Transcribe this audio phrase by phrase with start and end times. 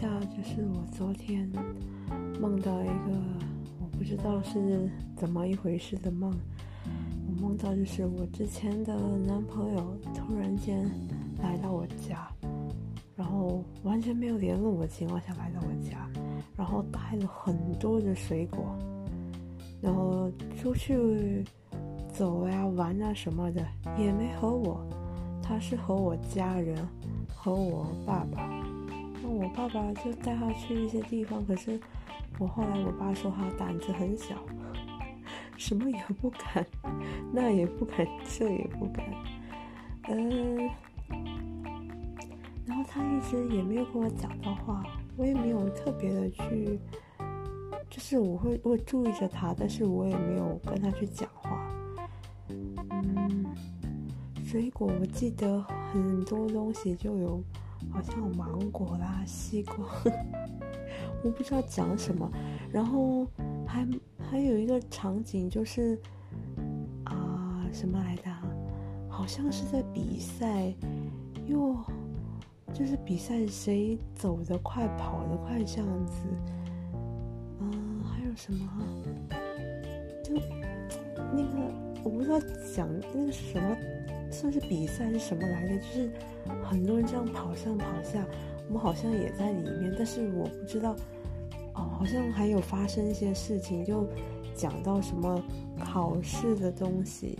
[0.00, 1.50] 下，就是我昨天
[2.40, 3.20] 梦到一个
[3.80, 6.32] 我不知道是怎么一回事的梦。
[7.26, 8.94] 我梦到就是我之前的
[9.26, 10.88] 男朋友突然间
[11.42, 12.28] 来到我家，
[13.16, 16.08] 然后完全没有联络我的情况下来到我家，
[16.56, 18.78] 然后带了很多的水果，
[19.80, 21.44] 然后出去
[22.12, 23.66] 走呀玩啊什么的
[23.98, 24.80] 也没和我，
[25.42, 26.78] 他是和我家人
[27.34, 28.67] 和我爸爸。
[29.28, 31.78] 我爸爸就带他去一些地方，可是
[32.38, 34.34] 我后来我爸说他胆子很小，
[35.56, 36.66] 什么也不敢，
[37.32, 39.04] 那也不敢，这也不敢，
[40.08, 40.70] 嗯，
[42.66, 44.82] 然后他一直也没有跟我讲到话，
[45.16, 46.78] 我也没有特别的去，
[47.90, 51.70] 就是我会我会注意着他，但是我也没有跟他去讲话，
[52.48, 53.46] 嗯，
[54.44, 55.60] 水果我记得
[55.92, 57.42] 很多东西就有。
[57.90, 59.76] 好像有芒果啦、西瓜，
[61.24, 62.30] 我不知道讲什么。
[62.72, 63.26] 然后
[63.66, 63.86] 还
[64.18, 65.98] 还有一个场景就是
[67.04, 68.30] 啊，什么来的？
[69.08, 70.72] 好像是在比赛，
[71.46, 71.76] 又
[72.72, 76.28] 就是比赛谁走得快、跑得快这样子。
[77.60, 78.68] 嗯，还有什么？
[80.22, 80.34] 就
[81.32, 82.38] 那个我不知道
[82.74, 83.76] 讲那个什么。
[84.30, 85.78] 算是比赛是什么来的？
[85.78, 86.10] 就是
[86.62, 88.24] 很多人这样跑上跑下，
[88.68, 90.94] 我们好像也在里面，但是我不知道
[91.74, 94.06] 哦，好像还有发生一些事情，就
[94.54, 95.42] 讲到什么
[95.78, 97.38] 考试的东西，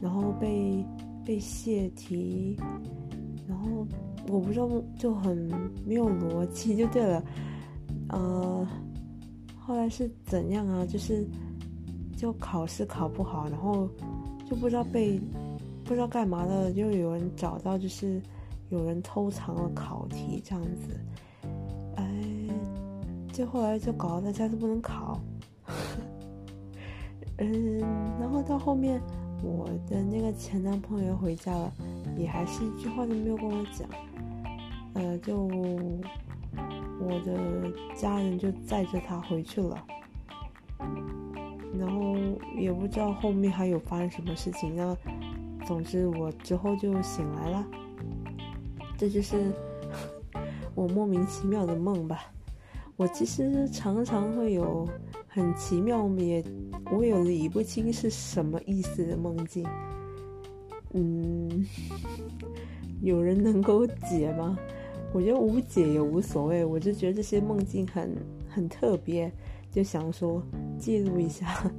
[0.00, 0.84] 然后被
[1.24, 2.56] 被泄题，
[3.48, 3.86] 然后
[4.28, 5.50] 我不知道就很
[5.84, 7.22] 没有逻辑， 就对了，
[8.08, 8.66] 呃，
[9.58, 10.86] 后来是怎样啊？
[10.86, 11.26] 就是
[12.16, 13.88] 就考试考不好，然后
[14.48, 15.20] 就不知道被。
[15.90, 18.22] 不知道干嘛的，就有人找到，就是
[18.68, 20.96] 有人偷藏了考题这样子，
[21.96, 22.04] 哎，
[23.32, 25.20] 就后来就搞得大家都不能考，
[27.38, 27.80] 嗯，
[28.20, 29.02] 然后到后面
[29.42, 31.72] 我的那个前男朋友回家了，
[32.16, 33.88] 也还是一句话都没有跟我讲，
[34.94, 35.36] 呃，就
[37.00, 37.36] 我的
[37.96, 39.76] 家人就载着他回去了，
[41.76, 42.14] 然后
[42.56, 44.96] 也不知道后面还有发生什么事情那。
[45.66, 47.66] 总之，我之后就醒来了。
[48.98, 49.52] 这就是
[50.74, 52.32] 我莫名其妙的梦吧。
[52.96, 54.86] 我其实常常会有
[55.26, 56.44] 很奇妙，也
[56.92, 59.66] 我有理不清是什么意思的梦境。
[60.92, 61.66] 嗯，
[63.00, 64.58] 有人能够解吗？
[65.12, 68.14] 我觉得无解也无所谓，我就觉得这些梦境很
[68.48, 69.32] 很特别，
[69.70, 70.42] 就想说
[70.78, 71.72] 记录一下。